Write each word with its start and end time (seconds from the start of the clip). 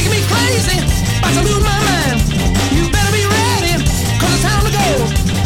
Making 0.00 0.18
me 0.18 0.26
crazy, 0.28 0.78
about 1.18 1.34
to 1.34 1.42
lose 1.42 1.62
my 1.62 1.78
mind. 1.84 2.20
You 2.72 2.90
better 2.90 3.12
be 3.12 3.24
ready, 3.26 3.84
cause 4.18 4.32
it's 4.34 4.42
time 4.42 4.64
to 4.64 4.72
go. 4.72 5.39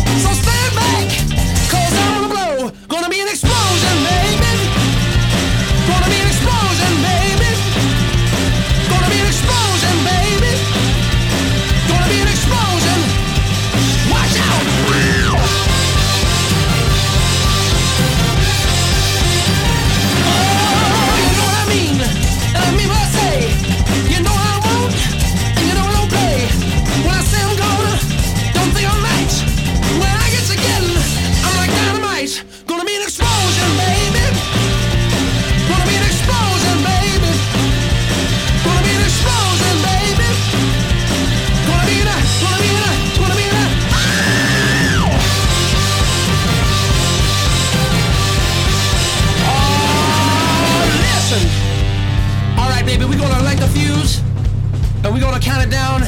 Count 55.44 55.62
it 55.62 55.70
down, 55.70 56.00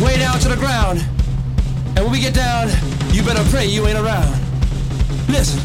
way 0.00 0.16
down 0.18 0.38
to 0.38 0.48
the 0.48 0.54
ground. 0.54 1.04
And 1.96 2.04
when 2.04 2.12
we 2.12 2.20
get 2.20 2.32
down, 2.32 2.68
you 3.10 3.24
better 3.24 3.42
pray 3.50 3.66
you 3.66 3.84
ain't 3.88 3.98
around. 3.98 4.30
Listen. 5.26 5.58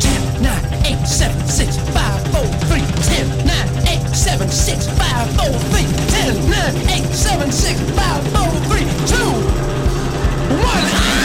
10, 0.00 0.42
9, 0.42 0.84
8, 0.86 1.06
7, 1.06 1.46
6, 1.46 1.76
5, 1.76 2.32
4, 2.32 2.40
3, 2.40 2.80
10, 2.80 3.46
9, 3.46 3.68
8, 3.86 4.16
7, 4.16 4.48
6, 4.48 4.88
5, 4.88 5.36
4, 5.36 5.52
3, 5.52 5.84
10, 6.08 6.50
9, 6.50 6.76
8, 6.88 7.12
7, 7.12 7.52
6, 7.52 7.80
5, 7.80 8.32
4, 8.32 8.48
3, 8.64 8.80
2, 9.06 9.16
1. 10.56 11.21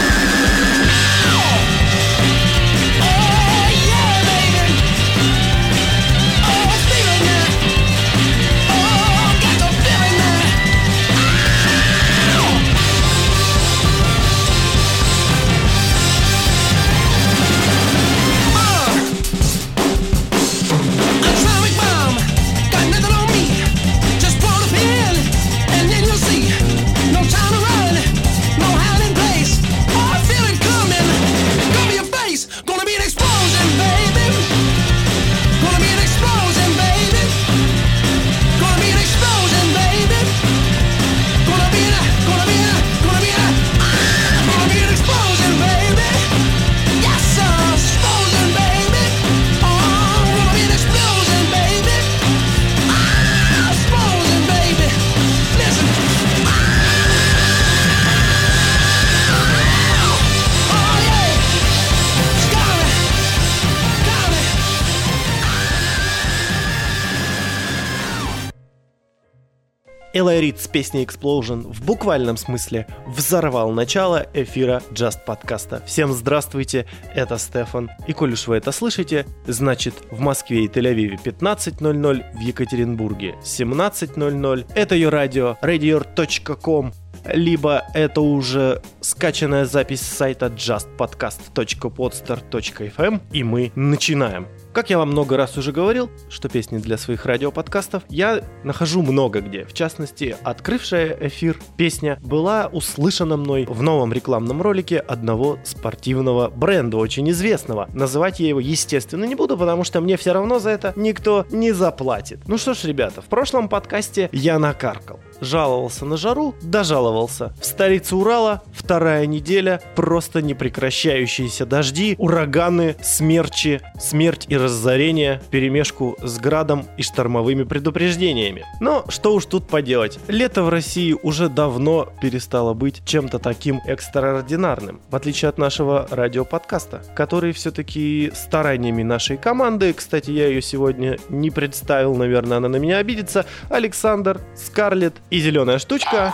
Рид 70.40 70.60
с 70.60 70.68
песней 70.68 71.04
Explosion 71.04 71.72
в 71.72 71.86
буквальном 71.86 72.38
смысле 72.38 72.88
взорвал 73.08 73.72
начало 73.72 74.28
эфира 74.34 74.82
Just 74.92 75.26
подкаста. 75.26 75.82
Всем 75.86 76.14
здравствуйте, 76.14 76.86
это 77.14 77.38
Стефан. 77.38 77.90
И 78.08 78.14
коль 78.14 78.34
уж 78.34 78.48
вы 78.48 78.58
это 78.58 78.72
слышите, 78.72 79.26
значит 79.48 79.94
в 80.12 80.20
Москве 80.20 80.66
и 80.66 80.68
Тель-Авиве 80.68 81.20
15.00, 81.24 82.38
в 82.38 82.40
Екатеринбурге 82.40 83.36
17.00. 83.44 84.66
Это 84.76 84.96
ее 84.96 85.10
радио 85.10 85.58
radior.com 85.62 86.94
либо 87.34 87.84
это 87.94 88.22
уже 88.22 88.82
скачанная 89.02 89.66
запись 89.66 90.00
с 90.02 90.18
сайта 90.18 90.48
justpodcast.podster.fm, 90.48 93.22
и 93.32 93.44
мы 93.44 93.72
начинаем. 93.76 94.48
Как 94.78 94.92
я 94.92 95.00
вам 95.00 95.10
много 95.10 95.38
раз 95.38 95.58
уже 95.58 95.72
говорил, 95.72 96.12
что 96.30 96.50
песни 96.50 96.78
для 96.78 97.00
своих 97.00 97.26
радиоподкастов 97.26 98.04
я 98.10 98.44
нахожу 98.64 99.02
много 99.02 99.42
где. 99.42 99.66
В 99.66 99.74
частности, 99.74 100.38
открывшая 100.44 101.18
эфир 101.20 101.58
песня 101.78 102.20
была 102.22 102.68
услышана 102.72 103.38
мной 103.38 103.66
в 103.68 103.82
новом 103.82 104.14
рекламном 104.14 104.62
ролике 104.62 105.00
одного 105.00 105.58
спортивного 105.64 106.50
бренда, 106.52 106.98
очень 106.98 107.28
известного. 107.32 107.90
Называть 107.92 108.40
я 108.40 108.50
его, 108.50 108.60
естественно, 108.60 109.26
не 109.26 109.34
буду, 109.34 109.58
потому 109.58 109.84
что 109.84 110.00
мне 110.00 110.16
все 110.16 110.32
равно 110.32 110.60
за 110.60 110.70
это 110.70 110.94
никто 110.96 111.48
не 111.50 111.72
заплатит. 111.72 112.42
Ну 112.48 112.60
что 112.60 112.76
ж, 112.76 112.84
ребята, 112.84 113.24
в 113.24 113.26
прошлом 113.26 113.70
подкасте 113.70 114.30
я 114.32 114.60
накаркал. 114.60 115.20
Жаловался 115.42 116.06
на 116.06 116.18
жару, 116.18 116.54
дожаловался. 116.62 117.52
В 117.60 117.66
столице 117.66 118.16
Урала 118.16 118.62
вторая 118.74 119.26
неделя, 119.26 119.82
просто 119.96 120.44
непрекращающиеся 120.44 121.66
дожди, 121.66 122.14
ураганы, 122.20 122.96
смерчи, 123.02 123.82
смерть 124.00 124.46
и 124.50 124.67
разорение, 124.68 125.42
перемешку 125.50 126.18
с 126.22 126.40
градом 126.40 126.86
и 126.98 127.02
штормовыми 127.02 127.64
предупреждениями. 127.64 128.66
Но 128.80 129.06
что 129.10 129.34
уж 129.34 129.46
тут 129.46 129.68
поделать, 129.68 130.20
лето 130.28 130.64
в 130.64 130.70
России 130.70 131.16
уже 131.24 131.50
давно 131.50 132.10
перестало 132.22 132.74
быть 132.74 133.02
чем-то 133.06 133.40
таким 133.40 133.82
экстраординарным, 133.86 135.02
в 135.10 135.16
отличие 135.16 135.50
от 135.50 135.58
нашего 135.58 136.08
радиоподкаста, 136.10 137.04
который 137.16 137.52
все-таки 137.54 138.32
стараниями 138.36 139.04
нашей 139.04 139.38
команды, 139.38 139.94
кстати, 139.94 140.32
я 140.32 140.48
ее 140.48 140.62
сегодня 140.62 141.18
не 141.30 141.50
представил, 141.50 142.16
наверное, 142.16 142.58
она 142.58 142.70
на 142.70 142.78
меня 142.78 142.98
обидится, 142.98 143.46
Александр, 143.70 144.42
Скарлетт 144.56 145.16
и 145.30 145.40
Зеленая 145.40 145.80
Штучка 145.80 146.34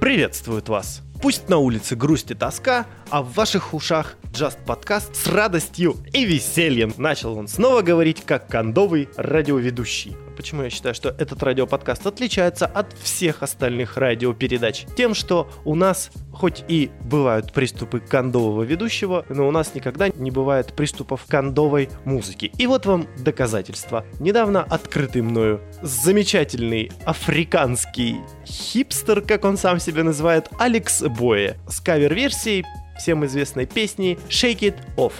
приветствуют 0.00 0.68
вас. 0.68 1.02
Пусть 1.22 1.48
на 1.48 1.58
улице 1.58 1.94
грусть 1.94 2.32
и 2.32 2.34
тоска, 2.34 2.84
а 3.08 3.22
в 3.22 3.32
ваших 3.34 3.74
ушах 3.74 4.16
Just 4.32 4.64
подкаст 4.66 5.14
с 5.14 5.28
радостью 5.28 5.94
и 6.12 6.24
весельем. 6.24 6.92
Начал 6.96 7.38
он 7.38 7.46
снова 7.46 7.82
говорить 7.82 8.24
как 8.26 8.48
кондовый 8.48 9.08
радиоведущий. 9.16 10.16
Почему 10.36 10.62
я 10.62 10.70
считаю, 10.70 10.94
что 10.94 11.10
этот 11.10 11.42
радиоподкаст 11.42 12.06
отличается 12.06 12.66
от 12.66 12.92
всех 12.94 13.42
остальных 13.42 13.96
радиопередач? 13.96 14.86
Тем, 14.96 15.14
что 15.14 15.50
у 15.64 15.74
нас 15.74 16.10
хоть 16.32 16.64
и 16.68 16.90
бывают 17.04 17.52
приступы 17.52 18.00
кондового 18.00 18.62
ведущего, 18.62 19.24
но 19.28 19.46
у 19.46 19.50
нас 19.50 19.74
никогда 19.74 20.08
не 20.08 20.30
бывает 20.30 20.74
приступов 20.74 21.24
кондовой 21.28 21.90
музыки. 22.04 22.52
И 22.58 22.66
вот 22.66 22.86
вам 22.86 23.06
доказательство. 23.18 24.04
Недавно 24.18 24.62
открытый 24.62 25.22
мною 25.22 25.60
замечательный 25.82 26.90
африканский 27.04 28.16
хипстер, 28.46 29.20
как 29.20 29.44
он 29.44 29.56
сам 29.56 29.78
себя 29.78 30.04
называет, 30.04 30.48
Алекс 30.58 31.02
Боя 31.02 31.56
с 31.68 31.80
кавер-версией 31.80 32.64
всем 32.98 33.24
известной 33.26 33.66
песни 33.66 34.18
Shake 34.28 34.60
It 34.60 34.76
Off. 34.96 35.12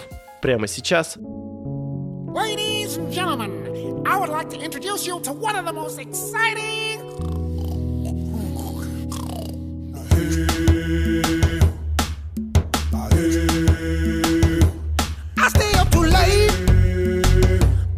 прямо 0.43 0.67
сейчас. 0.67 1.17
Ladies 1.17 2.97
and 2.97 3.11
gentlemen, 3.11 3.62
I 4.05 4.17
would 4.19 4.29
like 4.29 4.49
to 4.51 4.59
introduce 4.59 5.07
you 5.07 5.19
to 5.21 5.31
one 5.33 5.55
of 5.55 5.65
the 5.65 5.73
most 5.73 5.99
exciting. 5.99 6.99
I 15.37 15.47
stay 15.49 15.73
up 15.79 15.89
too 15.91 16.03
late. 16.03 16.51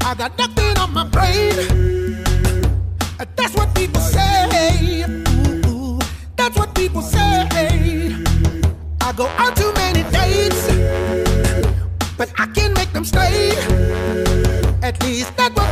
I 0.06 0.16
got 0.16 0.38
nothing 0.38 0.78
on 0.78 0.94
my 0.94 1.06
brain. 1.06 1.56
That's 3.36 3.56
what 3.56 3.74
people 3.76 4.02
say. 4.02 5.04
Ooh, 5.68 6.00
That's 6.38 6.58
what 6.58 6.76
people 6.76 7.02
say. 7.02 7.48
I 9.02 9.14
go 9.14 9.28
out 9.38 9.56
too 9.58 9.74
many 9.74 10.04
dates, 10.12 10.68
but 12.18 12.32
I 12.40 12.48
can 12.48 12.74
make 12.74 12.92
them 12.94 13.06
stay. 13.06 13.52
At 14.84 15.02
least 15.04 15.36
that's 15.38 15.56
what 15.56 15.65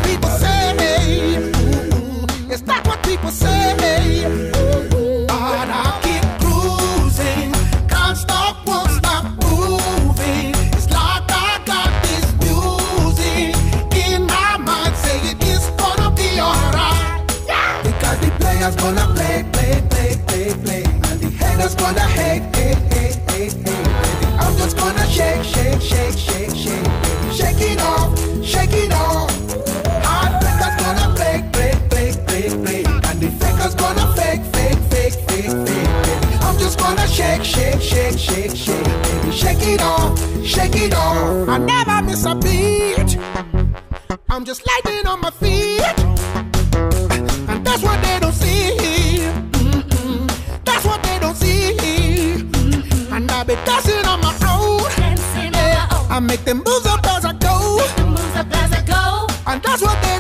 it 39.68 39.82
off, 39.82 40.18
shake 40.46 40.76
it 40.76 40.94
off. 40.94 41.50
I 41.50 41.58
never 41.58 42.02
miss 42.04 42.26
a 42.26 42.36
beat. 42.36 43.18
I'm 44.30 44.46
just 44.46 44.66
lightning 44.68 45.06
on 45.06 45.22
my 45.22 45.32
feet. 45.32 45.82
And 47.50 47.66
that's 47.66 47.84
what 47.84 48.02
they 48.04 48.20
don't 48.20 48.34
see. 48.34 49.20
That's 50.66 50.86
what 50.86 51.02
they 51.04 51.20
don't 51.20 51.36
see. 51.36 51.78
And 53.12 53.30
I 53.32 53.44
be 53.44 53.56
dancing 53.66 54.06
on 54.06 54.22
my 54.22 54.34
own. 54.50 54.92
Yeah. 55.54 55.88
I 56.10 56.20
make 56.20 56.44
them 56.46 56.64
moves 56.66 56.86
up 56.86 57.06
as 57.06 57.26
I 57.26 57.34
go. 57.34 57.80
And 59.46 59.62
that's 59.62 59.82
what 59.82 60.02
they 60.02 60.13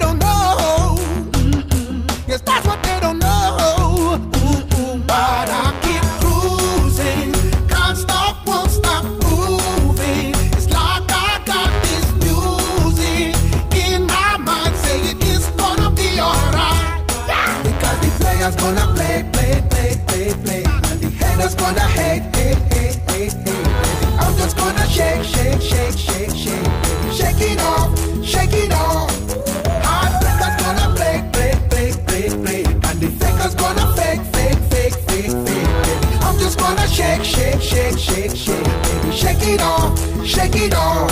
it 39.47 39.61
off, 39.61 40.25
shake 40.25 40.55
it 40.55 40.73
off. 40.73 41.11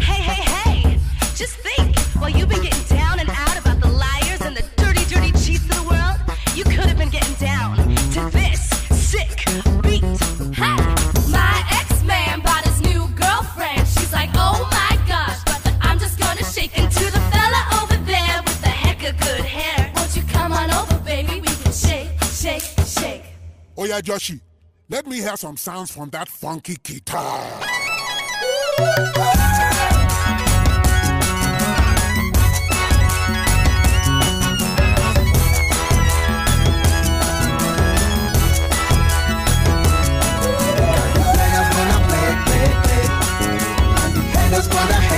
Hey, 0.00 0.22
hey, 0.22 0.42
hey! 0.42 1.00
Just 1.34 1.56
think, 1.58 1.98
while 2.20 2.30
you've 2.30 2.48
been 2.48 2.62
getting 2.62 2.96
down 2.96 3.20
and 3.20 3.28
out 3.30 3.58
about 3.58 3.80
the 3.80 3.88
liars 3.88 4.40
and 4.40 4.56
the 4.56 4.64
dirty, 4.76 5.04
dirty 5.06 5.32
cheats 5.32 5.64
of 5.64 5.76
the 5.76 5.82
world, 5.88 6.18
you 6.54 6.64
could 6.64 6.86
have 6.86 6.98
been 6.98 7.10
getting 7.10 7.34
down 7.34 7.76
to 7.76 8.30
this 8.30 8.70
sick 8.90 9.44
beat. 9.82 10.02
Hey! 10.54 10.76
My 11.30 11.64
ex-man 11.72 12.40
bought 12.40 12.64
his 12.64 12.80
new 12.80 13.06
girlfriend. 13.14 13.86
She's 13.86 14.12
like, 14.12 14.30
oh 14.34 14.66
my 14.70 14.96
gosh, 15.06 15.38
but 15.44 15.60
I'm 15.82 15.98
just 15.98 16.18
gonna 16.18 16.44
shake 16.44 16.78
into 16.78 17.04
the 17.04 17.20
fella 17.32 17.82
over 17.82 17.96
there 18.04 18.42
with 18.44 18.60
the 18.62 18.68
heck 18.68 19.02
of 19.08 19.18
good 19.20 19.44
hair. 19.44 19.92
Won't 19.96 20.16
you 20.16 20.22
come 20.22 20.52
on 20.52 20.70
over, 20.70 20.98
baby? 21.00 21.40
We 21.40 21.48
can 21.48 21.72
shake, 21.72 22.10
shake, 22.24 22.62
shake. 22.86 23.24
Oh 23.76 23.84
yeah, 23.84 24.00
Joshi, 24.00 24.40
let 24.96 25.06
me 25.06 25.16
hear 25.16 25.36
some 25.36 25.58
sounds 25.58 25.90
from 25.90 26.08
that 26.08 26.26
funky 26.26 26.74
guitar. 26.82 27.60
Gonna 41.68 42.00
play, 45.08 45.15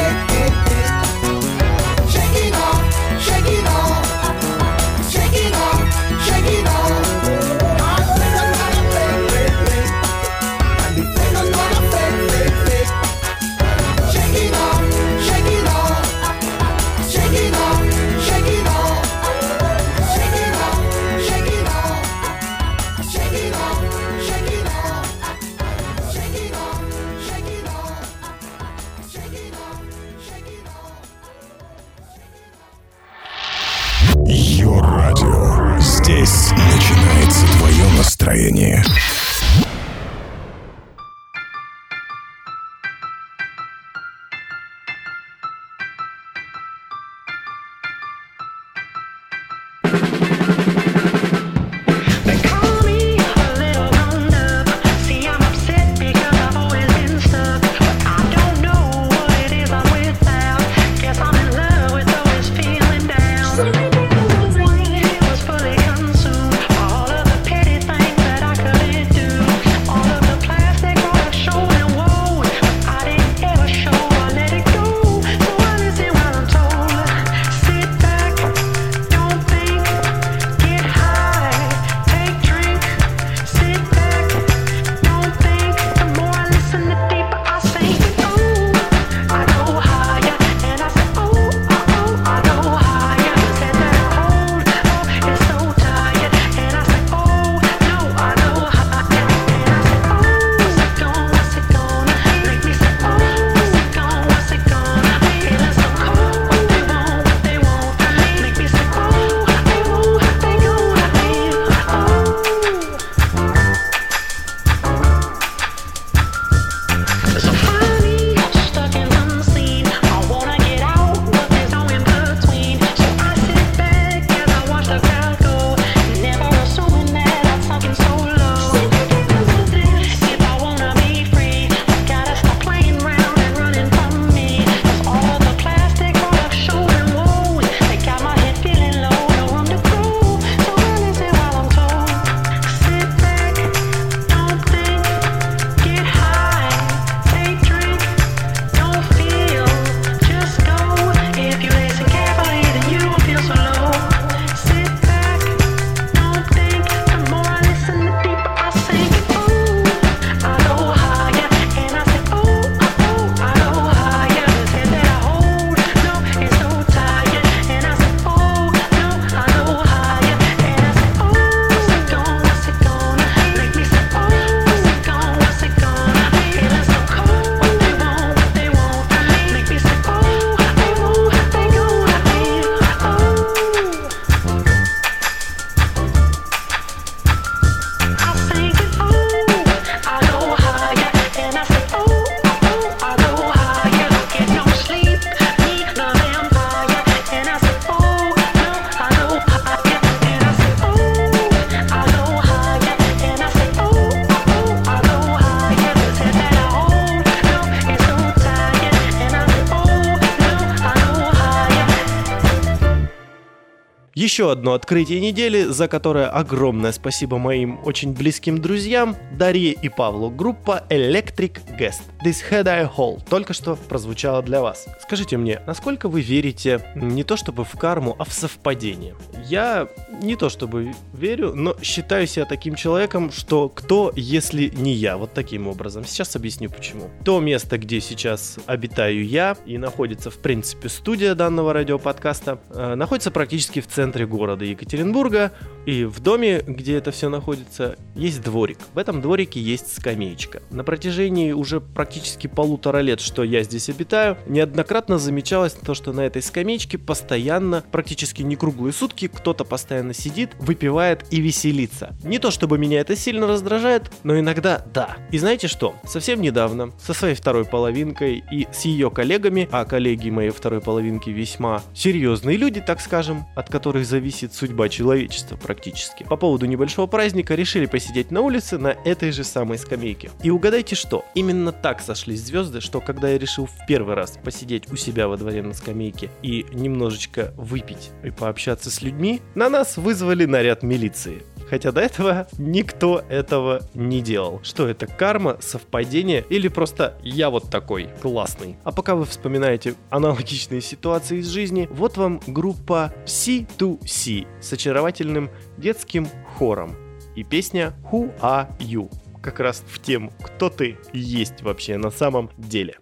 Еще 214.19 214.51
одно 214.51 214.73
открытие 214.73 215.21
недели, 215.21 215.63
за 215.63 215.87
которое 215.87 216.27
огромное 216.27 216.91
спасибо 216.91 217.39
моим 217.39 217.79
очень 217.85 218.15
близким 218.15 218.61
друзьям 218.61 219.15
Дарье 219.31 219.71
и 219.71 219.89
Павлу. 219.89 220.29
Группа 220.29 220.83
Electric 220.91 221.61
Guest. 221.79 222.01
This 222.25 222.39
Head 222.51 222.67
I 222.67 222.85
Hold 222.85 223.29
только 223.31 223.53
что 223.53 223.77
прозвучала 223.77 224.43
для 224.43 224.61
вас. 224.61 224.89
Скажите 225.01 225.37
мне, 225.37 225.61
насколько 225.69 226.09
вы 226.09 226.21
верите 226.21 226.81
не 226.97 227.23
то 227.23 227.37
чтобы 227.37 227.65
в 227.65 227.71
карму, 227.79 228.17
а 228.19 228.25
в 228.25 228.33
совпадение? 228.33 229.15
Я 229.45 229.87
не 230.21 230.35
то 230.35 230.49
чтобы 230.49 230.95
верю, 231.13 231.55
но 231.55 231.77
считаю 231.81 232.27
себя 232.27 232.45
таким 232.45 232.75
человеком, 232.75 233.31
что 233.31 233.69
кто, 233.69 234.13
если 234.17 234.73
не 234.75 234.95
я, 234.95 235.17
вот 235.17 235.33
таким 235.33 235.69
образом. 235.69 236.05
Сейчас 236.05 236.35
объясню 236.35 236.71
почему. 236.71 237.09
То 237.25 237.39
место, 237.39 237.79
где 237.79 238.01
сейчас 238.01 238.59
обитаю 238.67 239.25
я 239.25 239.57
и 239.65 239.79
находится, 239.79 240.33
в 240.33 240.39
принципе, 240.39 240.89
студия 240.89 241.37
данного 241.37 241.73
радиоподкаста, 241.73 242.59
э, 242.71 242.97
находится 242.97 243.31
практически 243.31 243.81
в 243.81 243.87
центре 243.87 244.08
города 244.27 244.65
Екатеринбурга. 244.65 245.53
И 245.87 246.05
в 246.05 246.21
доме, 246.21 246.63
где 246.67 246.97
это 246.97 247.11
все 247.11 247.29
находится, 247.29 247.97
есть 248.15 248.43
дворик. 248.43 248.79
В 248.95 248.99
этом 248.99 249.23
дворике 249.23 249.61
есть 249.61 249.97
скамеечка. 249.97 250.63
На 250.71 250.85
протяжении 250.85 251.53
уже 251.53 251.81
практически 251.81 252.47
полутора 252.47 252.99
лет, 252.99 253.21
что 253.21 253.43
я 253.43 253.63
здесь 253.63 253.89
обитаю, 253.89 254.37
неоднократно 254.47 255.19
замечалось 255.19 255.73
то, 255.73 255.95
что 255.95 256.13
на 256.13 256.23
этой 256.23 256.43
скамеечке 256.43 256.99
постоянно, 256.99 257.85
практически 257.91 258.43
не 258.43 258.57
круглые 258.57 258.93
сутки, 258.93 259.29
кто-то 259.29 259.65
постоянно 259.65 260.13
сидит, 260.13 260.51
выпивает 260.59 261.25
и 261.31 261.41
веселится. 261.41 262.17
Не 262.23 262.39
то 262.39 262.51
чтобы 262.51 262.79
меня 262.79 263.01
это 263.01 263.17
сильно 263.17 263.47
раздражает, 263.47 264.11
но 264.25 264.39
иногда 264.39 264.85
да. 264.93 265.17
И 265.31 265.39
знаете 265.39 265.69
что? 265.69 265.95
Совсем 266.05 266.41
недавно 266.41 266.93
со 267.01 267.15
своей 267.15 267.35
второй 267.35 267.65
половинкой 267.65 268.45
и 268.51 268.67
с 268.73 268.85
ее 268.85 269.11
коллегами, 269.11 269.69
а 269.73 269.85
коллеги 269.85 270.31
моей 270.31 270.51
второй 270.51 270.81
половинки 270.81 271.31
весьма 271.31 271.83
серьезные 271.95 272.57
люди, 272.57 272.81
так 272.81 273.01
скажем, 273.01 273.47
от 273.57 273.69
которых 273.71 273.98
зависит 274.05 274.55
судьба 274.55 274.89
человечества 274.89 275.57
практически. 275.57 276.25
По 276.25 276.37
поводу 276.37 276.67
небольшого 276.67 277.07
праздника 277.07 277.55
решили 277.55 277.87
посидеть 277.87 278.31
на 278.31 278.41
улице 278.41 278.79
на 278.79 278.89
этой 278.89 279.33
же 279.33 279.45
самой 279.45 279.79
скамейке. 279.79 280.31
И 280.43 280.51
угадайте 280.51 280.95
что? 280.95 281.25
Именно 281.35 281.73
так 281.73 282.01
сошлись 282.01 282.41
звезды, 282.43 282.81
что 282.81 283.01
когда 283.01 283.31
я 283.31 283.39
решил 283.39 283.67
в 283.67 283.87
первый 283.87 284.15
раз 284.15 284.39
посидеть 284.43 284.91
у 284.93 284.97
себя 284.97 285.29
во 285.29 285.37
дворе 285.37 285.63
на 285.63 285.75
скамейке 285.75 286.31
и 286.43 286.67
немножечко 286.73 287.53
выпить 287.57 288.11
и 288.23 288.31
пообщаться 288.31 288.91
с 288.91 289.03
людьми, 289.03 289.41
на 289.55 289.69
нас 289.69 289.97
вызвали 289.97 290.45
наряд 290.45 290.83
милиции. 290.83 291.43
Хотя 291.69 291.93
до 291.93 292.01
этого 292.01 292.47
никто 292.59 293.23
этого 293.29 293.83
не 293.95 294.21
делал. 294.21 294.61
Что 294.63 294.89
это, 294.89 295.07
карма, 295.07 295.59
совпадение 295.61 296.45
или 296.49 296.69
просто 296.69 297.17
я 297.23 297.51
вот 297.51 297.71
такой 297.71 298.09
классный? 298.23 298.77
А 298.85 298.93
пока 298.93 299.15
вы 299.15 299.25
вспоминаете 299.25 299.95
аналогичные 300.11 300.81
ситуации 300.81 301.39
из 301.39 301.49
жизни, 301.49 301.89
вот 301.91 302.17
вам 302.17 302.41
группа 302.47 303.13
C2C 303.27 304.47
с 304.61 304.73
очаровательным 304.73 305.51
детским 305.77 306.27
хором 306.57 306.97
и 307.37 307.45
песня 307.45 307.93
Who 308.11 308.33
Are 308.41 308.69
You? 308.79 309.11
Как 309.43 309.61
раз 309.61 309.85
в 309.87 310.01
тему 310.01 310.33
«Кто 310.43 310.69
ты 310.69 310.99
есть 311.13 311.63
вообще 311.63 311.97
на 311.97 312.11
самом 312.11 312.51
деле?» 312.57 312.99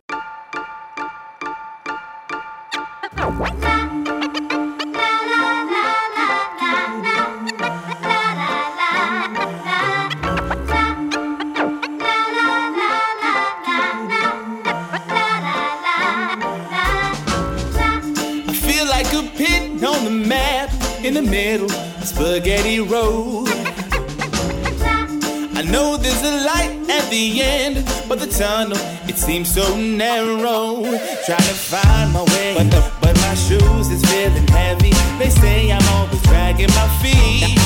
Tunnel 28.37 28.77
it 29.09 29.17
seems 29.17 29.55
so 29.55 29.65
narrow. 29.77 30.83
Trying 31.25 31.49
to 31.53 31.59
find 31.73 32.13
my 32.13 32.23
way, 32.35 32.55
but 32.57 32.71
the, 32.71 32.81
but 33.01 33.17
my 33.17 33.35
shoes 33.35 33.89
is 33.89 34.05
feeling 34.05 34.47
heavy. 34.49 34.93
They 35.19 35.31
say 35.31 35.73
I'm 35.73 35.87
always 35.95 36.21
dragging 36.23 36.69
my 36.77 36.89
feet. 37.01 37.57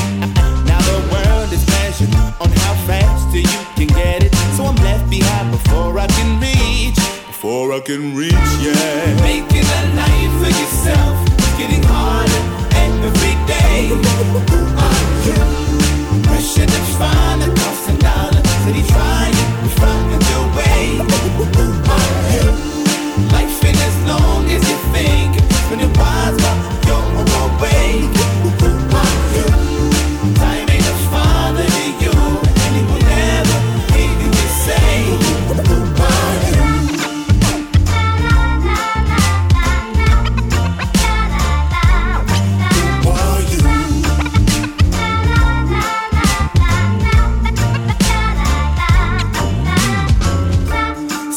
Now 0.69 0.79
the 0.87 0.99
world 1.11 1.51
is 1.51 1.65
measured 1.67 2.13
on 2.39 2.49
how 2.63 2.73
fast 2.87 3.35
you 3.35 3.43
can 3.75 3.87
get 3.87 4.23
it, 4.23 4.33
so 4.55 4.63
I'm 4.63 4.75
left 4.77 5.09
behind 5.09 5.51
before 5.51 5.99
I 5.99 6.07
can 6.07 6.39
reach. 6.39 6.95
Before 7.27 7.73
I 7.73 7.81
can 7.81 8.15
reach, 8.15 8.49
yeah. 8.63 9.19
Making 9.19 9.67
a 9.67 9.81
life 9.99 10.33
for 10.39 10.51
yourself, 10.61 11.15
getting 11.59 11.83
harder 11.83 12.43
every 12.85 13.35
day. 13.43 13.91
Who 13.91 14.61
are 14.87 15.03
you? 15.27 15.41
Pressure 16.23 16.65
to 16.65 16.81
find 16.95 17.43
a 17.43 17.49
thousand 17.59 17.99
dollars. 17.99 18.47
City 18.63 18.83
trying 18.87 19.15
to 19.15 19.20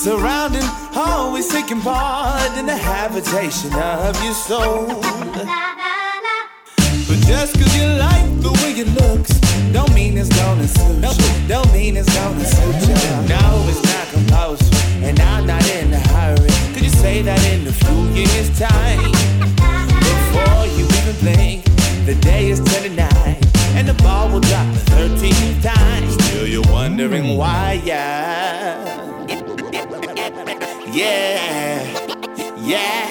Surrounding, 0.05 0.69
always 0.95 1.49
taking 1.49 1.81
part 1.81 2.59
in 2.59 2.67
the 2.67 2.77
habitation 2.77 3.73
of 3.73 4.23
your 4.23 4.35
soul. 4.35 5.01
But 7.09 7.19
just 7.25 7.55
cause 7.55 7.75
you 7.75 7.87
like 7.87 8.29
the 8.43 8.53
way 8.61 8.73
it 8.85 8.89
looks, 9.01 9.31
don't 9.73 9.95
mean 9.95 10.19
it's 10.19 10.29
gonna 10.29 10.69
suit 10.69 11.01
you. 11.01 11.49
Don't 11.49 11.73
mean 11.73 11.97
it's 11.97 12.15
gonna 12.15 12.45
suit 12.45 12.87
you. 12.87 12.95
No, 13.33 13.65
it's 13.67 13.83
not 13.83 14.07
compulsory, 14.13 15.09
and 15.09 15.19
I'm 15.19 15.47
not 15.47 15.67
in 15.71 15.95
a 15.95 15.99
hurry. 15.99 16.51
Could 16.75 16.83
you 16.83 16.91
say 16.91 17.23
that 17.23 17.43
in 17.47 17.67
a 17.67 17.73
few 17.73 18.03
years' 18.13 18.51
time? 18.59 19.11
Before 20.05 20.67
you 20.77 20.85
even 20.85 21.17
blink, 21.25 21.65
the 22.05 22.15
day 22.21 22.51
is 22.51 22.61
29, 22.61 23.09
and 23.73 23.89
the 23.89 23.95
ball 24.03 24.29
will 24.29 24.41
drop 24.41 24.67
13 24.93 25.63
times. 25.63 26.13
Still 26.27 26.47
you're 26.47 26.71
wondering 26.71 27.39
why, 27.39 27.81
yeah. 27.83 29.04
Yeah, 30.95 31.83
yeah. 32.57 33.11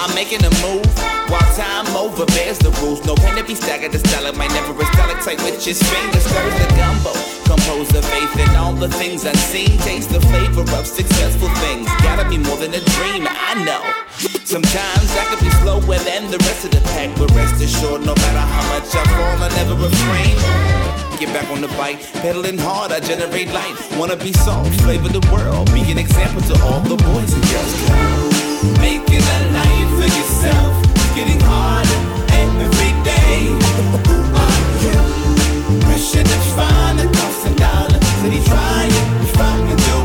I'm 0.00 0.14
making 0.14 0.40
a 0.40 0.50
move 0.64 0.88
while 1.28 1.52
time 1.52 1.94
over 1.94 2.24
bears 2.24 2.56
the 2.58 2.70
rules. 2.80 3.04
No 3.04 3.14
pen 3.16 3.36
to 3.36 3.44
be 3.44 3.54
staggered, 3.54 3.92
the 3.92 3.98
style 3.98 4.32
might 4.32 4.48
never 4.52 4.72
a 4.72 4.86
stalactite 4.96 5.44
with 5.44 5.62
his 5.62 5.76
fingers. 5.82 6.24
Stirs 6.24 6.56
the 6.56 6.72
gumbo, 6.72 7.12
compose 7.44 7.88
the 7.88 8.00
faith 8.00 8.32
in 8.40 8.48
all 8.56 8.72
the 8.72 8.88
things 8.88 9.26
unseen. 9.26 9.76
Taste 9.84 10.08
the 10.08 10.22
flavor 10.32 10.62
of 10.62 10.86
successful 10.86 11.50
things. 11.60 11.84
Gotta 12.00 12.26
be 12.30 12.38
more 12.38 12.56
than 12.56 12.72
a 12.72 12.80
dream, 12.80 13.28
I 13.28 13.62
know. 13.62 13.84
Sometimes 14.48 15.12
I 15.20 15.24
could 15.28 15.44
be 15.44 15.50
slower 15.60 15.98
than 16.00 16.30
the 16.30 16.38
rest 16.48 16.64
of 16.64 16.70
the 16.70 16.80
pack, 16.96 17.14
but 17.18 17.30
rest 17.32 17.62
assured, 17.62 18.06
no 18.06 18.14
matter 18.14 18.40
how 18.40 18.64
much 18.72 18.88
I 18.96 19.04
fall, 19.04 19.36
I 19.44 19.48
never 19.52 19.76
refrain. 19.76 21.09
Get 21.20 21.34
back 21.34 21.50
on 21.50 21.60
the 21.60 21.68
bike, 21.76 22.00
pedaling 22.22 22.56
hard, 22.56 22.92
I 22.92 23.00
generate 23.00 23.52
light. 23.52 23.76
Wanna 23.98 24.16
be 24.16 24.32
soft, 24.32 24.80
flavor 24.80 25.10
the 25.10 25.20
world, 25.30 25.70
be 25.70 25.82
an 25.92 25.98
example 25.98 26.40
to 26.40 26.54
all 26.64 26.80
the 26.80 26.96
boys 26.96 27.34
and 27.34 27.44
girls. 27.52 28.80
Making 28.80 29.20
a 29.20 29.38
life 29.52 29.90
for 30.00 30.08
yourself, 30.16 30.72
getting 31.14 31.38
harder 31.44 32.00
every 32.40 32.92
day. 33.04 33.52
Who 34.08 34.16
are 34.44 34.64
you? 34.80 35.80
Pressure 35.84 36.24
to 36.24 36.38
find 36.56 36.98
a 37.00 37.06
thousand 37.12 37.56
dollars, 37.58 38.06
city 38.22 38.42
trying 38.48 38.88
to 38.88 39.26
find 39.36 39.99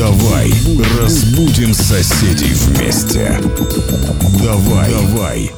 Давай 0.00 0.50
разбудим 0.98 1.74
соседей 1.74 2.54
вместе. 2.54 3.38
Давай, 4.42 4.90
давай. 4.90 5.52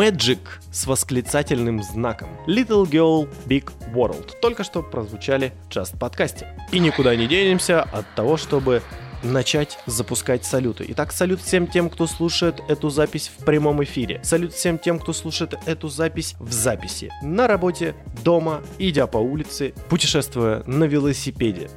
Magic 0.00 0.38
с 0.72 0.86
восклицательным 0.86 1.82
знаком. 1.82 2.30
Little 2.46 2.88
Girl 2.90 3.28
Big 3.44 3.70
World. 3.92 4.30
Только 4.40 4.64
что 4.64 4.82
прозвучали 4.82 5.52
в 5.66 5.68
Just 5.68 5.98
подкасте. 5.98 6.56
И 6.72 6.78
никуда 6.78 7.14
не 7.14 7.26
денемся 7.26 7.82
от 7.82 8.06
того, 8.14 8.38
чтобы 8.38 8.80
начать 9.22 9.78
запускать 9.84 10.46
салюты. 10.46 10.86
Итак, 10.88 11.12
салют 11.12 11.42
всем 11.42 11.66
тем, 11.66 11.90
кто 11.90 12.06
слушает 12.06 12.62
эту 12.66 12.88
запись 12.88 13.30
в 13.36 13.44
прямом 13.44 13.84
эфире. 13.84 14.22
Салют 14.24 14.54
всем 14.54 14.78
тем, 14.78 14.98
кто 14.98 15.12
слушает 15.12 15.52
эту 15.66 15.88
запись 15.88 16.34
в 16.38 16.50
записи. 16.50 17.12
На 17.22 17.46
работе, 17.46 17.94
дома, 18.24 18.62
идя 18.78 19.06
по 19.06 19.18
улице, 19.18 19.74
путешествуя 19.90 20.62
на 20.64 20.84
велосипеде, 20.84 21.68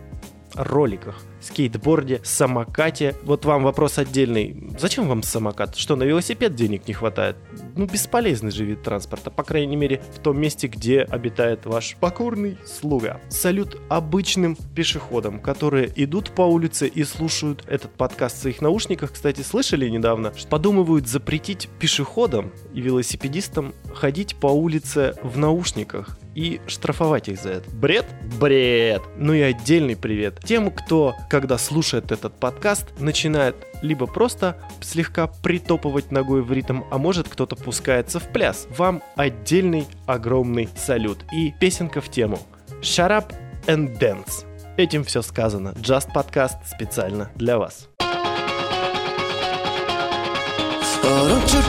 роликах, 0.55 1.21
скейтборде, 1.43 2.21
самокате. 2.23 3.15
Вот 3.23 3.45
вам 3.45 3.63
вопрос 3.63 3.97
отдельный. 3.97 4.71
Зачем 4.79 5.07
вам 5.07 5.23
самокат? 5.23 5.75
Что, 5.75 5.95
на 5.95 6.03
велосипед 6.03 6.55
денег 6.55 6.87
не 6.87 6.93
хватает? 6.93 7.35
Ну, 7.75 7.85
бесполезный 7.85 8.51
же 8.51 8.65
вид 8.65 8.83
транспорта, 8.83 9.29
по 9.29 9.43
крайней 9.43 9.75
мере, 9.75 10.01
в 10.15 10.19
том 10.19 10.39
месте, 10.39 10.67
где 10.67 11.01
обитает 11.01 11.65
ваш 11.65 11.95
покорный 11.99 12.57
слуга. 12.65 13.19
Салют 13.29 13.79
обычным 13.89 14.57
пешеходам, 14.75 15.39
которые 15.39 15.91
идут 15.95 16.31
по 16.31 16.43
улице 16.43 16.87
и 16.87 17.03
слушают 17.03 17.63
этот 17.67 17.91
подкаст 17.91 18.37
в 18.37 18.41
своих 18.41 18.61
наушниках. 18.61 19.13
Кстати, 19.13 19.41
слышали 19.41 19.89
недавно, 19.89 20.33
что 20.35 20.47
подумывают 20.47 21.07
запретить 21.07 21.69
пешеходам 21.79 22.51
и 22.73 22.81
велосипедистам 22.81 23.73
ходить 23.93 24.35
по 24.35 24.47
улице 24.47 25.15
в 25.23 25.37
наушниках 25.37 26.17
и 26.35 26.61
штрафовать 26.67 27.29
их 27.29 27.39
за 27.39 27.49
это. 27.49 27.69
Бред? 27.71 28.05
Бред! 28.39 29.01
Ну 29.17 29.33
и 29.33 29.41
отдельный 29.41 29.95
привет 29.95 30.39
тем, 30.43 30.71
кто, 30.71 31.15
когда 31.33 31.57
слушает 31.57 32.11
этот 32.11 32.39
подкаст, 32.39 32.89
начинает 32.99 33.55
либо 33.81 34.05
просто 34.05 34.55
слегка 34.81 35.25
притопывать 35.25 36.11
ногой 36.11 36.43
в 36.43 36.53
ритм, 36.53 36.81
а 36.91 36.99
может 36.99 37.27
кто-то 37.27 37.55
пускается 37.55 38.19
в 38.19 38.27
пляс. 38.31 38.67
Вам 38.77 39.01
отдельный 39.15 39.87
огромный 40.05 40.69
салют. 40.75 41.25
И 41.33 41.51
песенка 41.59 42.01
в 42.01 42.09
тему. 42.09 42.37
Shut 42.81 43.09
up 43.09 43.33
and 43.65 43.97
dance. 43.97 44.45
Этим 44.77 45.03
все 45.03 45.23
сказано. 45.23 45.69
Just 45.69 46.13
подкаст 46.13 46.57
специально 46.67 47.31
для 47.33 47.57
вас. 47.57 47.89
Oh, 51.05 51.63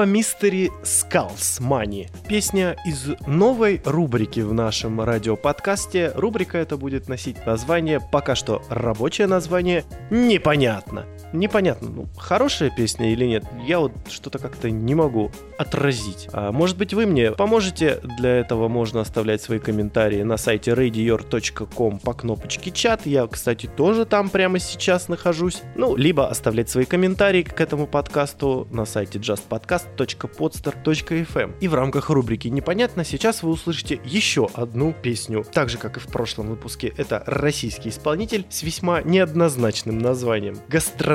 Группа 0.00 0.18
Mystery 0.18 0.70
Skulls 0.82 1.60
Money. 1.60 2.08
Песня 2.26 2.74
из 2.86 3.06
новой 3.26 3.82
рубрики 3.84 4.40
в 4.40 4.54
нашем 4.54 5.02
радиоподкасте. 5.02 6.12
Рубрика 6.14 6.56
эта 6.56 6.78
будет 6.78 7.06
носить 7.08 7.44
название, 7.44 8.00
пока 8.00 8.34
что 8.34 8.62
рабочее 8.70 9.26
название, 9.26 9.84
непонятно. 10.10 11.04
Непонятно, 11.32 11.90
ну, 11.90 12.08
хорошая 12.16 12.70
песня 12.70 13.12
или 13.12 13.24
нет, 13.24 13.44
я 13.66 13.78
вот 13.78 13.92
что-то 14.08 14.38
как-то 14.38 14.70
не 14.70 14.94
могу 14.94 15.30
отразить. 15.58 16.28
А, 16.32 16.52
может 16.52 16.76
быть, 16.76 16.94
вы 16.94 17.06
мне 17.06 17.32
поможете? 17.32 18.00
Для 18.18 18.38
этого 18.38 18.68
можно 18.68 19.00
оставлять 19.00 19.42
свои 19.42 19.58
комментарии 19.58 20.22
на 20.22 20.36
сайте 20.36 20.70
radior.com 20.72 21.98
по 21.98 22.14
кнопочке 22.14 22.70
чат. 22.70 23.06
Я, 23.06 23.26
кстати, 23.26 23.66
тоже 23.66 24.06
там 24.06 24.28
прямо 24.28 24.58
сейчас 24.58 25.08
нахожусь. 25.08 25.62
Ну, 25.76 25.96
либо 25.96 26.28
оставлять 26.28 26.70
свои 26.70 26.84
комментарии 26.84 27.42
к 27.42 27.60
этому 27.60 27.86
подкасту 27.86 28.66
на 28.70 28.84
сайте 28.84 29.18
justpodcast.podster.fm. 29.18 31.54
И 31.60 31.68
в 31.68 31.74
рамках 31.74 32.10
рубрики 32.10 32.48
«Непонятно» 32.48 33.04
сейчас 33.04 33.42
вы 33.42 33.50
услышите 33.50 34.00
еще 34.04 34.48
одну 34.54 34.92
песню. 34.92 35.44
Так 35.52 35.68
же, 35.68 35.78
как 35.78 35.96
и 35.96 36.00
в 36.00 36.06
прошлом 36.06 36.48
выпуске, 36.48 36.92
это 36.96 37.22
российский 37.26 37.90
исполнитель 37.90 38.46
с 38.50 38.62
весьма 38.62 39.02
неоднозначным 39.02 39.98
названием. 39.98 40.56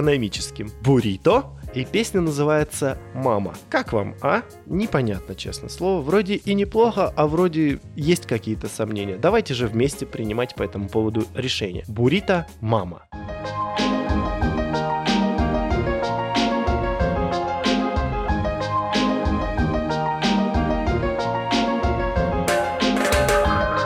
Гастрономическим. 0.06 0.72
Бурито. 0.84 1.46
И 1.74 1.84
песня 1.84 2.22
называется 2.22 3.00
«Мама». 3.16 3.56
Как 3.72 3.92
вам, 3.92 4.14
а? 4.22 4.44
Непонятно, 4.68 5.34
честно 5.34 5.68
слово. 5.68 6.02
Вроде 6.02 6.36
и 6.36 6.54
неплохо, 6.54 7.12
а 7.16 7.26
вроде 7.26 7.80
есть 7.96 8.28
какие-то 8.28 8.68
сомнения. 8.68 9.18
Давайте 9.18 9.56
же 9.56 9.66
вместе 9.68 10.06
принимать 10.06 10.54
по 10.54 10.62
этому 10.62 10.90
поводу 10.90 11.26
решение. 11.34 11.86
Бурито 11.88 12.46
«Мама». 12.62 13.08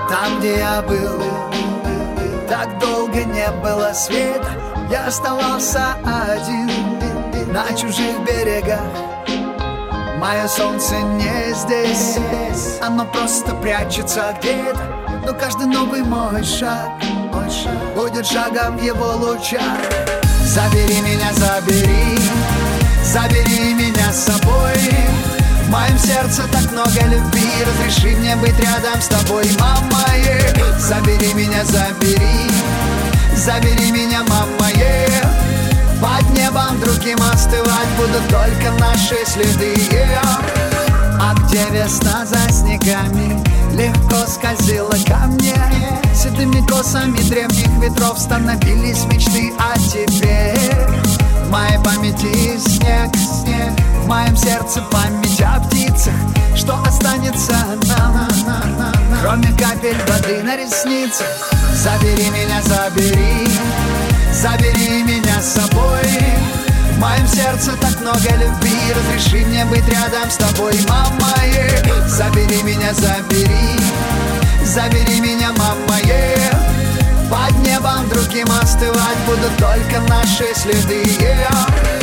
Там, 0.10 0.39
где 0.39 0.58
я 0.58 0.82
был, 0.82 1.23
так 2.49 2.77
долго 2.82 3.23
не 3.23 3.49
было 3.63 3.93
света 3.93 4.68
Я 4.89 5.06
оставался 5.06 5.97
один 6.04 6.67
на 7.54 7.71
чужих 7.78 8.19
берегах. 8.25 8.82
Мое 10.17 10.47
солнце 10.47 10.95
не 10.95 11.54
здесь 11.54 12.17
Оно 12.82 13.06
просто 13.06 13.54
прячется 13.56 14.36
где-то. 14.39 14.80
Но 15.25 15.34
каждый 15.34 15.67
новый 15.67 16.02
мой 16.02 16.43
шаг, 16.43 16.89
Будет 17.95 18.25
шагом 18.25 18.78
его 18.78 19.13
лучах 19.13 19.62
Забери 20.43 20.99
меня, 21.02 21.32
забери 21.34 22.19
Забери 23.04 23.75
меня 23.75 24.12
с 24.12 24.25
собой. 24.25 24.73
В 25.65 25.69
моем 25.69 25.97
сердце 25.99 26.43
так 26.52 26.71
много 26.71 27.06
любви 27.06 27.49
Разреши 27.65 28.17
мне 28.17 28.36
быть 28.38 28.60
рядом 28.60 28.99
с 28.99 29.08
тобой, 29.08 29.45
мама. 29.60 29.99
Забери 30.80 31.34
меня, 31.34 31.63
забери 31.65 32.49
Забери 33.39 33.91
меня, 33.91 34.21
мама 34.23 34.69
е. 34.75 35.08
Под 36.02 36.30
небом 36.38 36.78
другим 36.82 37.17
остывать 37.21 37.88
Будут 37.97 38.28
только 38.28 38.71
наши 38.80 39.15
следы 39.25 39.75
е. 39.91 40.19
А 41.21 41.34
где 41.36 41.63
весна 41.71 42.25
за 42.25 42.52
снегами 42.52 43.41
Легко 43.73 44.28
скользила 44.28 44.91
ко 45.08 45.28
мне 45.28 45.56
Седыми 46.13 46.65
косами 46.67 47.17
древних 47.30 47.69
ветров 47.82 48.19
Становились 48.19 49.06
мечты 49.06 49.54
А 49.58 49.78
теперь 49.78 50.75
в 51.45 51.49
моей 51.49 51.80
памяти 51.82 52.58
снег, 52.60 53.15
снег 53.15 53.88
моем 54.10 54.36
сердце 54.36 54.82
память 54.91 55.39
о 55.41 55.60
птицах 55.62 56.13
Что 56.56 56.82
останется 56.82 57.56
Кроме 59.22 59.48
капель 59.54 59.98
воды 60.08 60.41
на 60.41 60.58
ресницах 60.58 61.28
Забери 61.76 62.30
меня, 62.32 62.62
забери 62.63 63.48
Забери 64.34 65.04
меня 65.04 65.39
с 65.39 65.54
собой 65.54 66.10
В 66.93 67.00
моем 67.00 67.28
сердце 67.28 67.72
так 67.80 68.02
много 68.02 68.36
любви 68.36 68.80
Разреши 68.95 69.45
мне 69.45 69.63
быть 69.65 69.88
рядом 69.88 70.30
с 70.30 70.38
тобой, 70.38 70.74
мама 70.89 71.34
е. 71.45 72.08
Забери 72.08 72.63
меня, 72.63 72.93
забери 72.93 73.80
Забери 74.65 75.19
меня, 75.19 75.52
мама 75.52 76.00
е. 76.04 76.52
Под 77.30 77.56
небом 77.60 78.10
другим 78.10 78.48
остывать 78.60 79.17
Будут 79.28 79.56
только 79.58 80.02
наши 80.10 80.45
следы 80.56 81.04
е. 81.22 81.98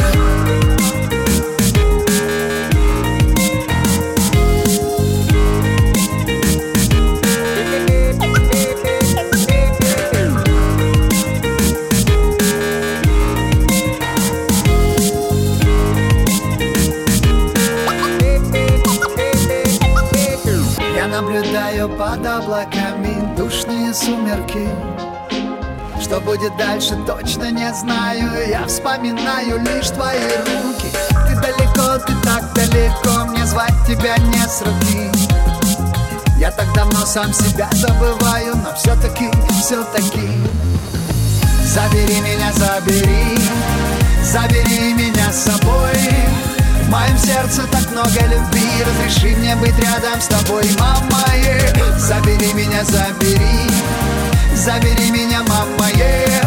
Сумерки. 23.97 24.69
Что 26.01 26.21
будет 26.21 26.57
дальше, 26.57 26.97
точно 27.07 27.51
не 27.51 27.73
знаю. 27.73 28.49
Я 28.49 28.67
вспоминаю 28.67 29.61
лишь 29.61 29.89
твои 29.89 30.21
руки. 30.39 30.89
Ты 31.27 31.35
далеко, 31.37 31.99
ты 32.07 32.13
так 32.23 32.53
далеко 32.55 33.25
Мне 33.31 33.45
звать 33.47 33.75
тебя 33.87 34.17
не 34.19 34.47
с 34.47 34.63
Я 36.39 36.51
так 36.51 36.73
давно 36.75 37.05
сам 37.07 37.33
себя 37.33 37.69
забываю 37.73 38.57
Но 38.57 38.75
все-таки, 38.77 39.31
все-таки 39.61 40.29
Забери 41.65 42.21
меня, 42.21 42.53
забери. 42.53 43.39
Забери 44.23 44.95
меня 44.95 45.33
с 45.33 45.45
собой 45.45 46.56
В 46.87 46.89
моем 46.89 47.19
сердце 47.19 47.63
так 47.73 47.91
много 47.91 48.21
любви 48.31 48.85
Разреши 48.87 49.37
мне 49.37 49.57
быть 49.57 49.77
рядом 49.79 50.21
с 50.21 50.27
тобой, 50.29 50.65
мама 50.79 51.25
е. 51.35 51.75
Забери 51.99 52.53
меня, 52.55 52.85
забери 52.85 53.69
Забери 54.55 55.11
меня, 55.11 55.43
мама 55.43 55.91
е. 55.97 56.43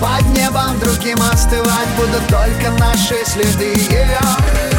Под 0.00 0.24
небом 0.38 0.78
другим 0.78 1.18
остывать 1.32 1.88
Будут 1.96 2.26
только 2.28 2.70
наши 2.78 3.16
следы 3.26 3.74
е. 3.90 4.75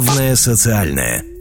Главное 0.00 0.36
социальное. 0.36 1.35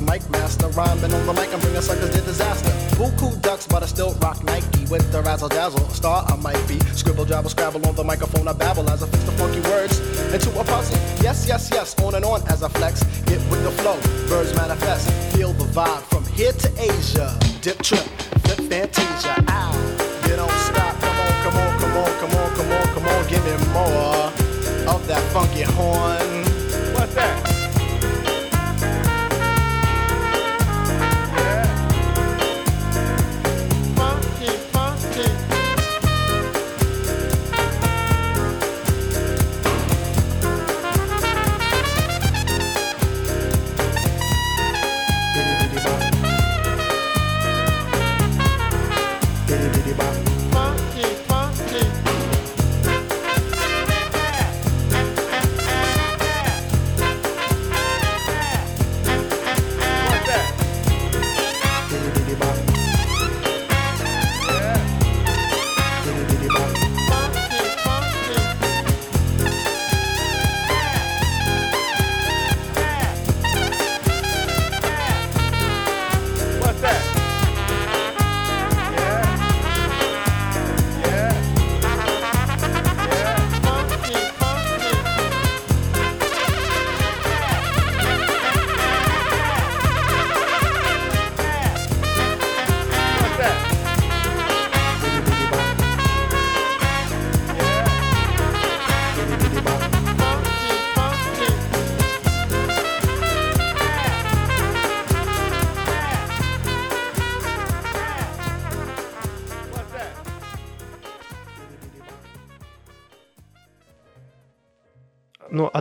Mighty 0.00 0.20
Mike 0.20 0.30
Master. 0.30 0.68
Rhyming 0.68 1.12
on 1.12 1.26
the 1.26 1.32
mic, 1.32 1.52
I'm 1.52 1.60
bringing 1.60 1.80
suckers 1.80 2.10
to 2.10 2.20
disaster. 2.20 2.70
Buku 2.96 3.40
ducks, 3.42 3.66
but 3.66 3.82
I 3.82 3.86
still 3.86 4.14
rock 4.14 4.42
Nike 4.44 4.86
with 4.90 5.10
the 5.12 5.22
razzle 5.22 5.48
dazzle. 5.48 5.88
Star 5.90 6.24
I 6.28 6.36
might 6.36 6.62
be. 6.68 6.78
Scribble, 6.94 7.24
jabble, 7.24 7.50
scrabble 7.50 7.86
on 7.86 7.94
the 7.94 8.04
microphone. 8.04 8.35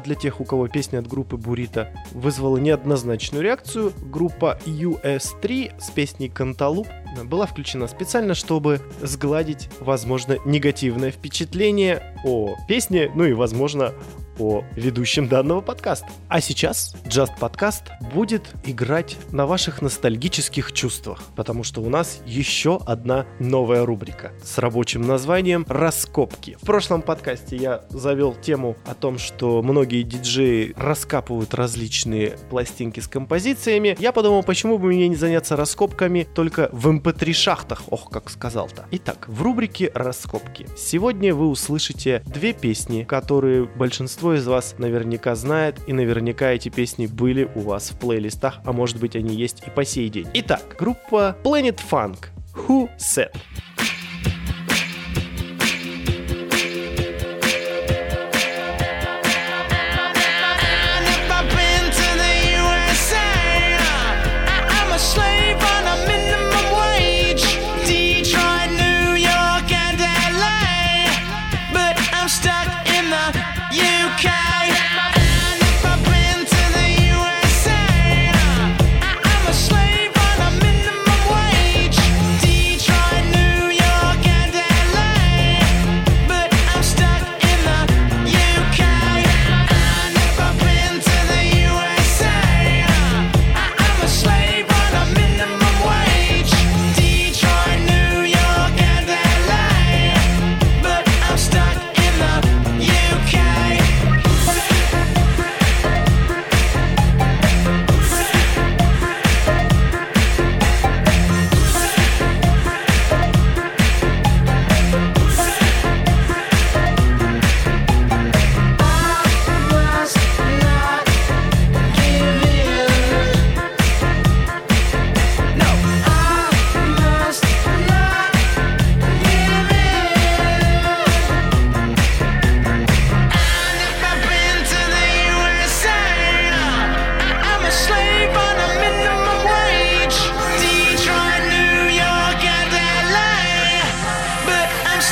Для 0.06 0.16
тех, 0.16 0.40
у 0.40 0.46
кого 0.46 0.68
песня 0.68 1.00
от 1.00 1.08
группы 1.08 1.36
Бурита 1.36 1.92
вызвала 2.12 2.58
неоднозначную 2.58 3.44
реакцию, 3.44 3.92
группа 4.02 4.60
US3 4.66 5.74
с 5.80 5.90
песней 5.92 6.30
«Канталуп» 6.30 6.88
была 7.26 7.46
включена 7.46 7.88
специально, 7.88 8.34
чтобы 8.34 8.82
сгладить, 9.02 9.70
возможно, 9.80 10.38
негативное 10.46 11.12
впечатление 11.12 12.16
о 12.24 12.56
песне, 12.68 13.12
ну 13.16 13.26
и, 13.26 13.34
возможно, 13.34 13.94
о 14.40 14.64
ведущем 14.76 15.28
данного 15.28 15.62
подкаста. 15.62 16.08
А 16.28 16.42
сейчас 16.42 16.96
Just 17.06 17.32
Podcast 17.40 17.84
будет 18.14 18.54
играть 18.66 19.18
на 19.32 19.46
ваших 19.46 19.82
ностальгических 19.82 20.72
чувствах, 20.72 21.22
потому 21.36 21.64
что 21.64 21.82
у 21.82 21.90
нас 21.90 22.22
еще 22.26 22.80
одна 22.86 23.26
новая 23.40 23.86
рубрика 23.86 24.32
с 24.44 24.58
рабочим 24.58 25.02
названием 25.02 25.66
«Раскопки». 25.68 26.58
В 26.62 26.66
прошлом 26.66 27.02
подкасте 27.02 27.56
я 27.56 27.82
завел 27.90 28.34
тему 28.34 28.76
о 28.86 28.94
том, 28.94 29.18
что 29.18 29.62
многие 29.62 30.04
диджеи 30.04 30.74
раскапывают 30.76 31.54
различные 31.54 32.38
пластинки 32.50 33.00
с 33.00 33.08
композициями. 33.08 33.96
Я 34.00 34.12
подумал, 34.12 34.44
почему 34.44 34.78
бы 34.78 34.88
мне 34.88 35.08
не 35.08 35.16
заняться 35.16 35.56
раскопками 35.56 36.28
только 36.36 36.70
в 36.72 36.88
mp3 36.90 37.34
шахтах, 37.34 37.84
ох, 37.90 38.10
как 38.10 38.30
сказал-то. 38.30 38.86
Итак, 38.92 39.26
в 39.28 39.42
рубрике 39.42 39.92
«Раскопки» 39.94 40.68
сегодня 40.78 41.34
вы 41.34 41.48
услышите 41.48 42.24
две 42.26 42.54
песни, 42.54 43.04
которые 43.04 43.66
большинство 43.66 44.25
из 44.34 44.48
вас 44.48 44.76
наверняка 44.78 45.36
знает, 45.36 45.80
и 45.88 45.94
наверняка 45.94 46.52
эти 46.52 46.70
песни 46.70 47.06
были 47.08 47.50
у 47.56 47.62
вас 47.62 47.92
в 47.92 48.00
плейлистах, 48.00 48.60
а 48.66 48.74
может 48.74 49.00
быть 49.00 49.16
они 49.16 49.36
есть 49.36 49.64
и 49.66 49.70
по 49.70 49.86
сей 49.86 50.10
день. 50.10 50.28
Итак, 50.34 50.76
группа 50.78 51.38
Planet 51.44 51.80
Funk. 51.90 52.28
Who 52.68 52.90
Said? 52.98 53.32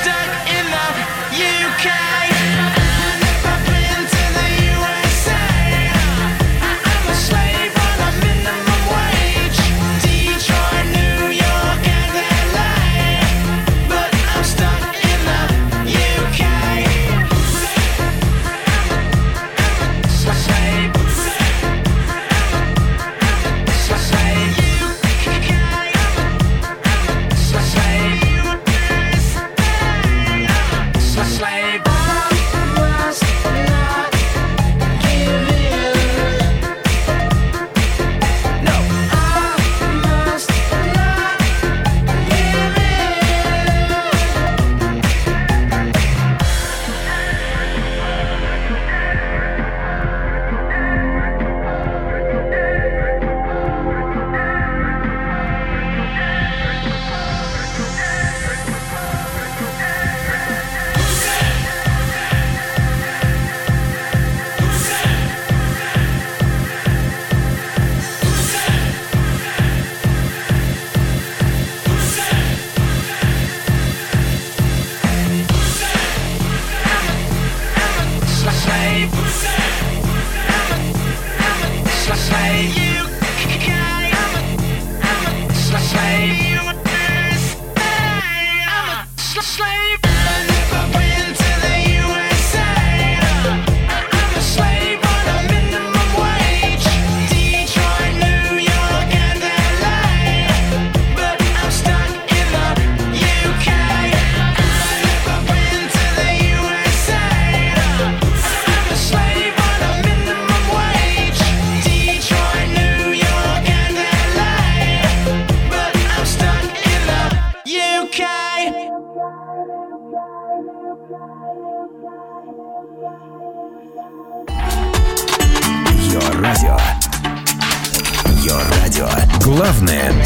stuck 0.04 0.50
in 0.50 0.63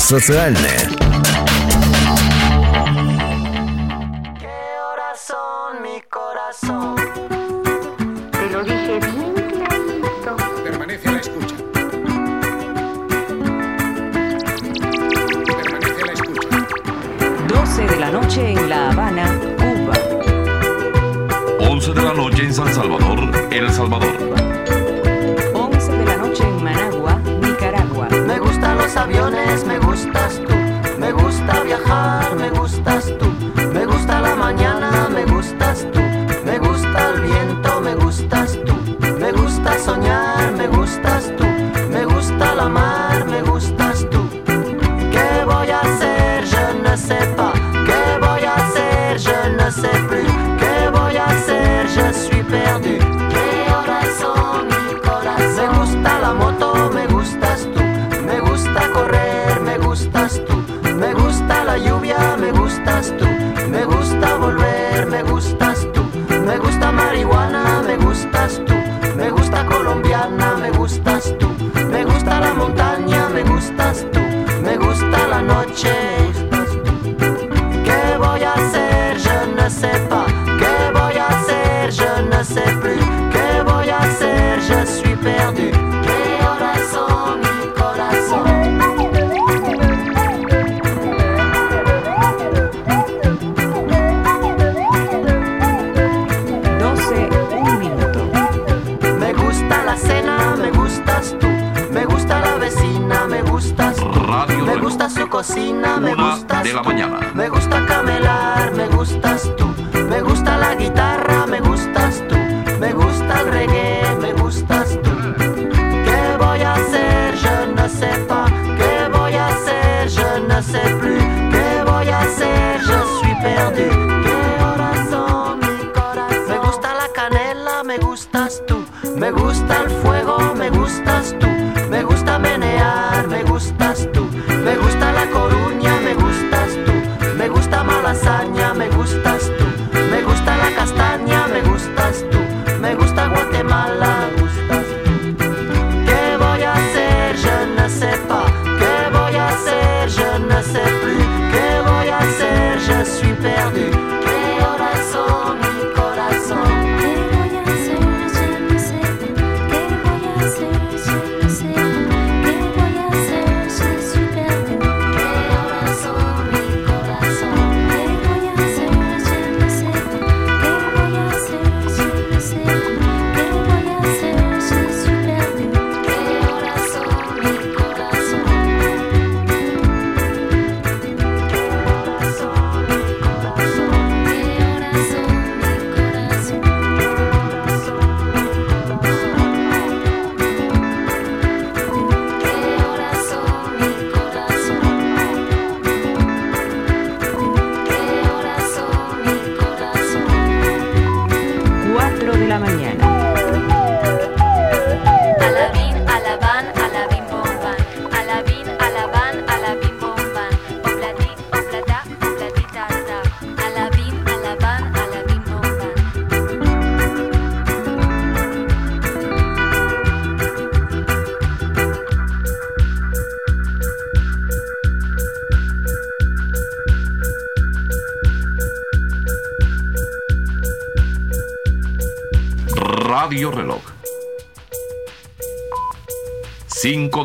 Социальное. 0.08 1.07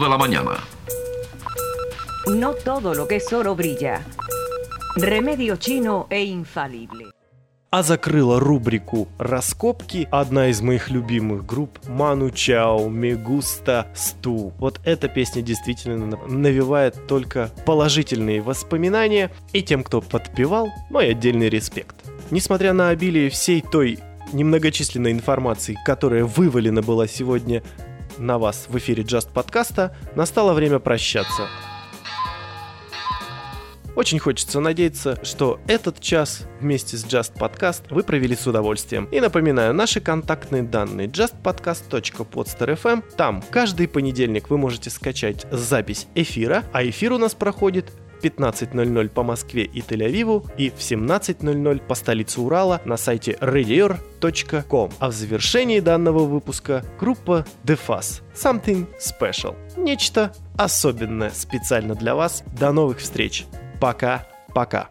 de 0.02 0.08
la 0.08 0.18
mañana. 0.18 0.58
No 2.26 2.54
todo 2.54 2.94
lo 2.94 3.06
que 3.06 3.16
es 3.16 3.32
oro 3.32 3.54
brilla. 3.54 4.04
Remedio 4.96 5.56
chino 5.56 6.06
e 6.10 6.24
infalible. 6.24 7.12
А 7.70 7.82
закрыла 7.82 8.38
рубрику 8.38 9.08
«Раскопки» 9.18 10.06
одна 10.10 10.48
из 10.48 10.60
моих 10.60 10.90
любимых 10.90 11.46
групп 11.46 11.78
«Ману 11.88 12.30
Чао», 12.30 12.90
«Мегуста», 12.90 13.86
«Сту». 13.94 14.52
Вот 14.58 14.78
эта 14.84 15.08
песня 15.08 15.40
действительно 15.40 16.18
навевает 16.28 17.06
только 17.06 17.50
положительные 17.64 18.42
воспоминания 18.42 19.30
и 19.54 19.62
тем, 19.62 19.84
кто 19.84 20.02
подпевал, 20.02 20.68
мой 20.90 21.12
отдельный 21.12 21.48
респект. 21.48 21.96
Несмотря 22.30 22.74
на 22.74 22.90
обилие 22.90 23.30
всей 23.30 23.62
той 23.62 24.00
немногочисленной 24.34 25.12
информации, 25.12 25.78
которая 25.86 26.24
вывалена 26.24 26.82
была 26.82 27.06
сегодня 27.06 27.62
на 28.22 28.38
вас 28.38 28.66
в 28.68 28.78
эфире 28.78 29.02
Just 29.02 29.32
подкаста. 29.32 29.94
Настало 30.14 30.54
время 30.54 30.78
прощаться. 30.78 31.48
Очень 33.94 34.18
хочется 34.20 34.58
надеяться, 34.60 35.18
что 35.22 35.60
этот 35.66 36.00
час 36.00 36.46
вместе 36.60 36.96
с 36.96 37.04
Just 37.04 37.34
Podcast 37.34 37.82
вы 37.90 38.02
провели 38.02 38.34
с 38.34 38.46
удовольствием. 38.46 39.04
И 39.12 39.20
напоминаю, 39.20 39.74
наши 39.74 40.00
контактные 40.00 40.62
данные 40.62 41.08
justpodcast.podster.fm. 41.08 43.04
Там 43.16 43.44
каждый 43.50 43.88
понедельник 43.88 44.48
вы 44.48 44.56
можете 44.56 44.88
скачать 44.88 45.46
запись 45.50 46.06
эфира, 46.14 46.64
а 46.72 46.82
эфир 46.82 47.12
у 47.12 47.18
нас 47.18 47.34
проходит 47.34 47.92
15.00 48.22 49.08
по 49.08 49.22
Москве 49.22 49.64
и 49.64 49.80
Тель-Авиву 49.80 50.50
и 50.56 50.70
в 50.70 50.78
17.00 50.78 51.82
по 51.86 51.94
столице 51.94 52.40
Урала 52.40 52.80
на 52.84 52.96
сайте 52.96 53.36
radior.com. 53.40 54.90
А 54.98 55.08
в 55.08 55.12
завершении 55.12 55.80
данного 55.80 56.24
выпуска 56.24 56.84
группа 56.98 57.44
The 57.64 57.76
DeFaz 57.76 58.22
Something 58.34 58.86
Special. 58.98 59.56
Нечто 59.76 60.32
особенное 60.56 61.30
специально 61.30 61.94
для 61.94 62.14
вас. 62.14 62.44
До 62.58 62.72
новых 62.72 62.98
встреч. 62.98 63.46
Пока-пока. 63.80 64.90